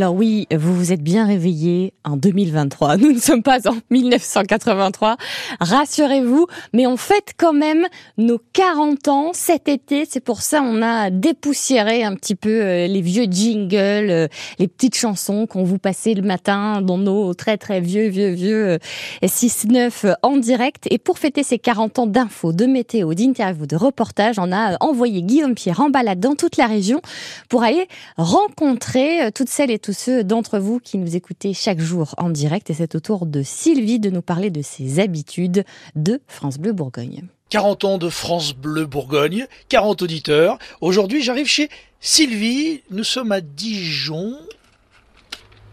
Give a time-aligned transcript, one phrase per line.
[0.00, 2.96] Alors oui, vous vous êtes bien réveillé en 2023.
[2.96, 5.18] Nous ne sommes pas en 1983.
[5.60, 10.06] Rassurez-vous, mais on fête quand même nos 40 ans cet été.
[10.08, 13.76] C'est pour ça on a dépoussiéré un petit peu euh, les vieux jingles,
[14.10, 14.28] euh,
[14.58, 18.78] les petites chansons qu'on vous passait le matin dans nos très très vieux vieux vieux
[19.22, 20.86] 6-9 euh, en direct.
[20.90, 25.20] Et pour fêter ces 40 ans d'infos, de météo, d'interviews, de reportages, on a envoyé
[25.20, 27.02] Guillaume Pierre en balade dans toute la région
[27.50, 27.86] pour aller
[28.16, 32.70] rencontrer toutes celles et tous ceux d'entre vous qui nous écoutez chaque jour en direct.
[32.70, 36.72] Et c'est au tour de Sylvie de nous parler de ses habitudes de France Bleu
[36.72, 37.28] Bourgogne.
[37.50, 40.58] 40 ans de France Bleu Bourgogne, 40 auditeurs.
[40.80, 41.68] Aujourd'hui, j'arrive chez
[42.00, 42.82] Sylvie.
[42.90, 44.38] Nous sommes à Dijon,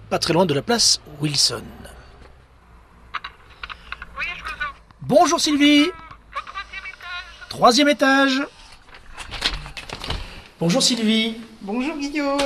[0.09, 1.63] pas très loin de la place Wilson.
[5.01, 5.85] Bonjour Sylvie.
[7.49, 8.41] Troisième étage.
[10.59, 11.35] Bonjour Sylvie.
[11.61, 12.37] Bonjour Guillaume.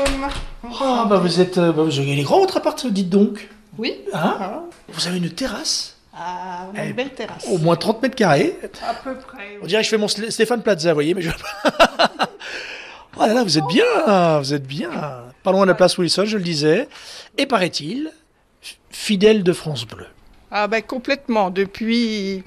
[0.82, 3.48] Ah bah vous êtes, euh, bah, vous avez les grands votre appart, dites donc.
[3.78, 3.96] Oui.
[4.14, 7.46] Hein Ah, Vous avez une terrasse Ah, on a Eh, une belle terrasse.
[7.50, 8.58] au moins 30 mètres carrés.
[8.88, 9.58] À peu près.
[9.62, 11.30] On dirait que je fais mon Stéphane Plaza, vous voyez, mais je...
[13.18, 14.90] oh là là, vous êtes bien, vous êtes bien.
[15.44, 16.90] Pas loin de la place Wilson, je le disais.
[17.38, 18.12] Et paraît-il,
[18.90, 20.06] fidèle de France Bleu.
[20.52, 22.44] Ah ben complètement, depuis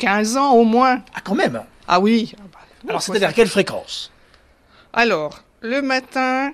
[0.00, 1.02] 15 ans au moins.
[1.14, 2.32] Ah quand même Ah oui.
[2.36, 4.10] Ah bah, Alors c'est-à-dire quelle fréquence?
[4.98, 6.50] Alors, le matin,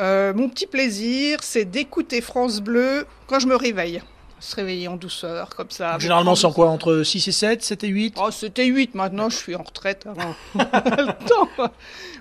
[0.00, 4.02] euh, mon petit plaisir, c'est d'écouter France Bleu quand je me réveille.
[4.40, 5.96] Se réveiller en douceur, comme ça.
[6.00, 9.36] Généralement en quoi Entre 6 et 7, 7 et 8 Oh, c'était 8, maintenant je
[9.36, 11.70] suis en retraite avant le temps.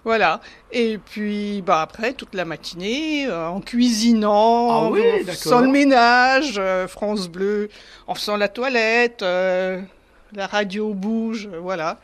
[0.04, 0.42] Voilà.
[0.72, 5.34] Et puis, bah, après, toute la matinée, euh, en cuisinant, Ah oui, en d'accord.
[5.34, 7.70] faisant le ménage, euh, France Bleu,
[8.06, 11.98] en faisant la toilette, la radio bouge, voilà.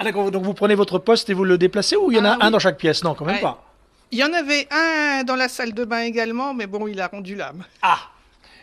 [0.00, 2.24] Ah d'accord, donc vous prenez votre poste et vous le déplacez ou il y en
[2.24, 2.52] a Ah un oui.
[2.52, 3.04] dans chaque pièce?
[3.04, 3.40] Non, quand même Ouais.
[3.42, 3.62] pas.
[4.12, 7.06] Il y en avait un dans la salle de bain également, mais bon, il a
[7.06, 7.64] rendu l'âme.
[7.82, 7.98] Ah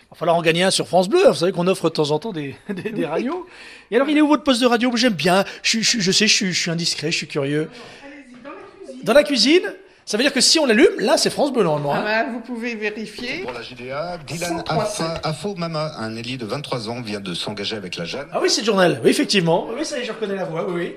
[0.02, 1.22] Il va falloir en gagner un sur France Bleu.
[1.28, 3.48] Vous savez qu'on offre de temps en temps des, des, des radios.
[3.92, 4.92] Et alors, il est où votre poste de radio?
[4.96, 5.46] J'aime bien.
[5.64, 7.70] Je, je, je sais, je, suis- je suis indiscret, je suis curieux.
[9.04, 9.62] Dans la cuisine
[10.06, 11.94] Ça veut dire que si on l'allume, là, c'est France Bleu, normalement.
[11.94, 12.24] Ah hein.
[12.26, 13.44] bah, vous pouvez vérifier.
[13.44, 14.66] Pour la JDA, Dylan 103.7.
[14.66, 18.28] Afa- Afo Mama, un ailier de 23 ans, vient de s'engager avec la Jeanne.
[18.34, 19.00] Ah oui, c'est le journal.
[19.04, 19.68] Oui, effectivement.
[19.78, 20.66] Oui, ça y est, je reconnais la voix.
[20.68, 20.96] Oui, oui.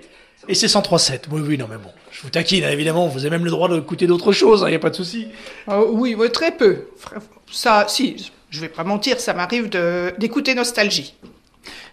[0.49, 1.23] Et c'est 103.7.
[1.31, 1.91] Oui, oui, non, mais bon.
[2.11, 3.07] Je vous taquine, hein, évidemment.
[3.07, 4.63] Vous avez même le droit d'écouter d'autres choses.
[4.67, 5.29] Il n'y a pas de souci.
[5.69, 6.87] Oh, oui, très peu.
[7.51, 9.69] Ça, si, je vais pas mentir, ça m'arrive
[10.19, 11.15] d'écouter Nostalgie.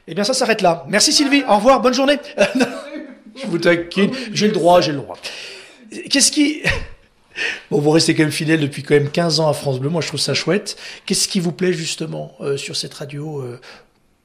[0.07, 0.85] Eh bien, ça s'arrête là.
[0.87, 1.43] Merci Sylvie.
[1.47, 1.81] Au revoir.
[1.81, 2.17] Bonne journée.
[3.35, 4.11] je vous taquine.
[4.31, 5.17] J'ai le droit, j'ai le droit.
[6.09, 6.63] Qu'est-ce qui...
[7.69, 9.89] Bon, vous restez quand même fidèle depuis quand même 15 ans à France Bleu.
[9.89, 10.75] Moi, je trouve ça chouette.
[11.05, 13.59] Qu'est-ce qui vous plaît justement euh, sur cette radio euh,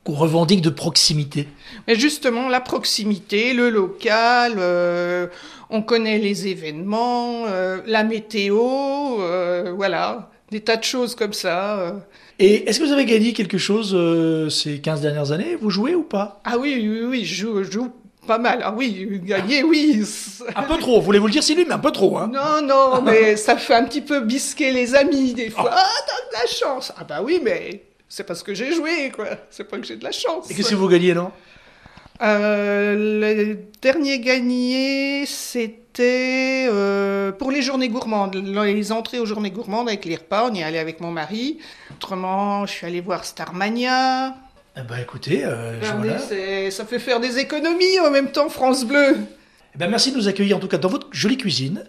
[0.04, 1.48] qu'on revendique de proximité
[1.86, 5.26] Mais justement, la proximité, le local, euh,
[5.70, 8.58] on connaît les événements, euh, la météo,
[9.20, 11.78] euh, voilà, des tas de choses comme ça.
[11.80, 11.92] euh.
[12.38, 15.56] Et est-ce que vous avez gagné quelque chose euh, ces 15 dernières années?
[15.60, 16.40] Vous jouez ou pas?
[16.44, 17.90] Ah oui, oui, oui, je joue, je joue
[18.26, 18.60] pas mal.
[18.64, 20.02] Ah oui, gagner, oui.
[20.56, 21.00] Un peu trop.
[21.00, 22.19] Voulez-vous le dire Sylvie Mais un peu trop.
[22.19, 22.30] Hein.
[22.32, 25.70] Non, non, mais ça fait un petit peu bisquer les amis des fois.
[25.72, 26.92] Ah, t'as de la chance.
[26.98, 27.82] Ah bah oui, mais
[28.14, 29.26] c'est parce que j'ai joué, quoi.
[29.48, 30.50] C'est pas que j'ai de la chance.
[30.50, 31.32] Et qu'est-ce que vous gagnez, non?
[32.20, 39.88] Euh, le dernier gagné, c'était euh, pour les journées gourmandes, les entrées aux journées gourmandes
[39.88, 40.46] avec les repas.
[40.50, 41.56] On y est allé avec mon mari.
[41.90, 44.36] Autrement, je suis allé voir Starmania.
[44.76, 48.84] Eh ben, écoutez, euh, je- c'est- ça fait faire des économies en même temps, France
[48.84, 49.16] Bleu.
[49.74, 51.84] Eh ben, merci de nous accueillir en tout cas dans votre jolie cuisine.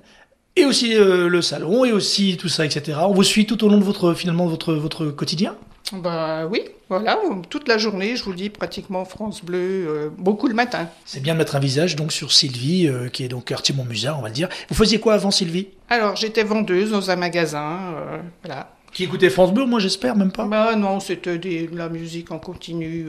[0.56, 2.98] Et aussi euh, le salon, et aussi tout ça, etc.
[3.02, 5.56] On vous suit tout au long de votre, finalement, de votre, votre quotidien?
[5.94, 10.56] Bah oui, voilà, toute la journée, je vous dis pratiquement France Bleu, euh, beaucoup le
[10.56, 10.88] matin.
[11.06, 14.18] C'est bien de mettre un visage donc sur Sylvie, euh, qui est donc quartier Montmusard,
[14.18, 14.50] on va le dire.
[14.70, 15.68] Vous faisiez quoi avant Sylvie?
[15.90, 18.72] Alors, j'étais vendeuse dans un magasin, euh, voilà.
[18.92, 20.46] Qui écoutait France Bleu, moi j'espère, même pas?
[20.46, 23.08] Bah non, c'était de la musique en continu.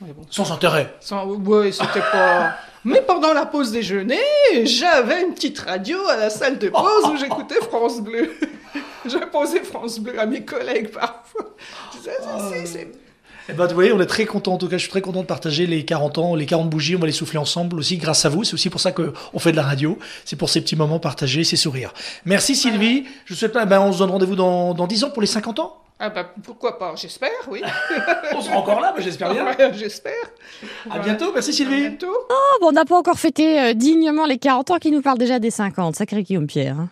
[0.00, 0.14] bon.
[0.30, 0.94] Sans intérêt.
[1.00, 2.54] Sans- ouais, c'était pas.
[2.84, 4.20] Mais pendant la pause déjeuner,
[4.62, 8.30] j'avais une petite radio à la salle de pause où j'écoutais France Bleu.
[9.10, 11.54] Je posais France Bleu à mes collègues parfois.
[11.92, 12.10] Je disais,
[12.50, 12.92] c'est- c'est-
[13.48, 14.54] Eh ben, vous voyez, on est très content.
[14.54, 16.96] En tout cas, je suis très content de partager les 40 ans, les 40 bougies.
[16.96, 18.42] On va les souffler ensemble aussi grâce à vous.
[18.42, 19.98] C'est aussi pour ça qu'on fait de la radio.
[20.24, 21.94] C'est pour ces petits moments partagés, ces sourires.
[22.24, 23.04] Merci Sylvie.
[23.24, 25.28] Je vous souhaite, eh ben, on se donne rendez-vous dans, dans 10 ans pour les
[25.28, 25.76] 50 ans.
[25.98, 27.62] Ah bah pourquoi pas, j'espère, oui.
[28.36, 29.46] On sera encore là, mais j'espère bien.
[29.46, 30.12] Ouais, j'espère.
[30.90, 31.30] À bientôt.
[31.32, 31.88] Merci À Sylvie.
[31.88, 32.12] bientôt.
[32.28, 35.16] Oh, bon, on n'a pas encore fêté euh, dignement les 40 ans qui nous parlent
[35.16, 35.96] déjà des 50.
[35.96, 36.76] Sacré Guillaume Pierre.
[36.78, 36.88] hein.